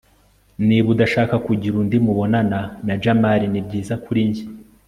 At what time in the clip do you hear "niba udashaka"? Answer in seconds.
0.67-1.35